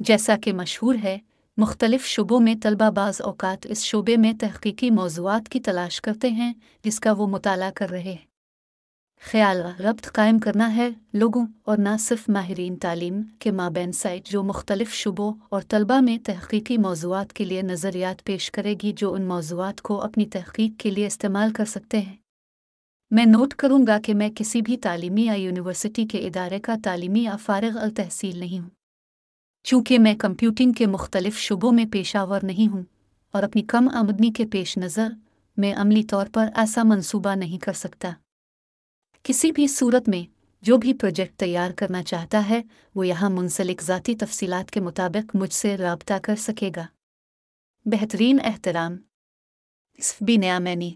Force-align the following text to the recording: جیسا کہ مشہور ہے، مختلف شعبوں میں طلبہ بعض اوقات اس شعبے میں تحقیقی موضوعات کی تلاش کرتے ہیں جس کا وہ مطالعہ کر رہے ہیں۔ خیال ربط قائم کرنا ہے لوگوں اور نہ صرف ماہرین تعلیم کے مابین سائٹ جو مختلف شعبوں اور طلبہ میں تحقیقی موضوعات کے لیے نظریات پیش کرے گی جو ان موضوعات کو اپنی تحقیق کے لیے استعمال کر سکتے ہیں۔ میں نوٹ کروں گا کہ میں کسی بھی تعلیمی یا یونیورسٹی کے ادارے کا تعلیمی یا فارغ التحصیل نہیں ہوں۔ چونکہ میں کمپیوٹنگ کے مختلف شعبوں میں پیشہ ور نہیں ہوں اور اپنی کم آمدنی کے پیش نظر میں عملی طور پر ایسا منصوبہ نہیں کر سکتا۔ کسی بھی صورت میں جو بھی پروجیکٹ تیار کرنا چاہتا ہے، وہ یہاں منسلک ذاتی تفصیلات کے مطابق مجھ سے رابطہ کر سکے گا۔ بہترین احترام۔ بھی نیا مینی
جیسا 0.00 0.36
کہ 0.44 0.52
مشہور 0.52 0.94
ہے، 1.04 1.18
مختلف 1.56 2.04
شعبوں 2.04 2.40
میں 2.40 2.54
طلبہ 2.62 2.90
بعض 2.90 3.20
اوقات 3.20 3.66
اس 3.70 3.84
شعبے 3.84 4.16
میں 4.16 4.32
تحقیقی 4.40 4.90
موضوعات 4.90 5.48
کی 5.48 5.60
تلاش 5.60 6.00
کرتے 6.00 6.28
ہیں 6.28 6.52
جس 6.84 7.00
کا 7.00 7.12
وہ 7.12 7.26
مطالعہ 7.26 7.70
کر 7.74 7.90
رہے 7.90 8.02
ہیں۔ 8.02 8.30
خیال 9.30 9.62
ربط 9.80 10.12
قائم 10.12 10.38
کرنا 10.38 10.76
ہے 10.76 10.88
لوگوں 11.12 11.46
اور 11.62 11.76
نہ 11.76 11.88
صرف 12.00 12.28
ماہرین 12.28 12.76
تعلیم 12.76 13.22
کے 13.38 13.50
مابین 13.50 13.92
سائٹ 13.92 14.28
جو 14.28 14.42
مختلف 14.42 14.92
شعبوں 14.92 15.34
اور 15.48 15.62
طلبہ 15.68 16.00
میں 16.00 16.18
تحقیقی 16.24 16.78
موضوعات 16.78 17.32
کے 17.32 17.44
لیے 17.44 17.62
نظریات 17.62 18.24
پیش 18.24 18.50
کرے 18.50 18.74
گی 18.82 18.92
جو 18.96 19.14
ان 19.14 19.22
موضوعات 19.22 19.80
کو 19.80 20.00
اپنی 20.00 20.26
تحقیق 20.26 20.80
کے 20.80 20.90
لیے 20.90 21.06
استعمال 21.06 21.52
کر 21.52 21.64
سکتے 21.64 21.98
ہیں۔ 21.98 22.16
میں 23.10 23.26
نوٹ 23.26 23.54
کروں 23.54 23.86
گا 23.86 23.98
کہ 24.04 24.14
میں 24.14 24.28
کسی 24.34 24.62
بھی 24.62 24.76
تعلیمی 24.76 25.24
یا 25.24 25.34
یونیورسٹی 25.34 26.06
کے 26.06 26.18
ادارے 26.18 26.60
کا 26.60 26.74
تعلیمی 26.84 27.22
یا 27.22 27.36
فارغ 27.36 27.78
التحصیل 27.78 28.38
نہیں 28.38 28.58
ہوں۔ 28.58 28.79
چونکہ 29.62 29.98
میں 29.98 30.14
کمپیوٹنگ 30.14 30.72
کے 30.72 30.86
مختلف 30.86 31.38
شعبوں 31.38 31.72
میں 31.72 31.84
پیشہ 31.92 32.18
ور 32.18 32.40
نہیں 32.42 32.72
ہوں 32.72 32.82
اور 33.32 33.42
اپنی 33.42 33.62
کم 33.62 33.88
آمدنی 33.94 34.32
کے 34.32 34.46
پیش 34.46 34.78
نظر 34.78 35.08
میں 35.56 35.74
عملی 35.74 36.02
طور 36.02 36.26
پر 36.32 36.48
ایسا 36.54 36.82
منصوبہ 36.82 37.34
نہیں 37.34 37.58
کر 37.58 37.72
سکتا۔ 37.72 38.10
کسی 39.22 39.52
بھی 39.52 39.66
صورت 39.66 40.08
میں 40.08 40.32
جو 40.62 40.76
بھی 40.76 40.94
پروجیکٹ 40.94 41.36
تیار 41.36 41.70
کرنا 41.70 42.02
چاہتا 42.02 42.48
ہے، 42.48 42.62
وہ 42.94 43.06
یہاں 43.06 43.30
منسلک 43.30 43.82
ذاتی 43.82 44.14
تفصیلات 44.14 44.70
کے 44.70 44.80
مطابق 44.80 45.36
مجھ 45.36 45.52
سے 45.52 45.76
رابطہ 45.76 46.14
کر 46.22 46.36
سکے 46.36 46.70
گا۔ 46.76 46.86
بہترین 47.84 48.38
احترام۔ 48.44 48.96
بھی 50.20 50.36
نیا 50.36 50.58
مینی 50.58 50.94